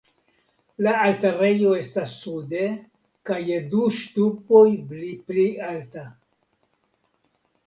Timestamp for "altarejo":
1.01-1.73